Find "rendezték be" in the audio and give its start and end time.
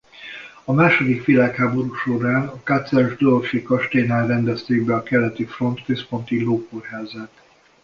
4.27-4.93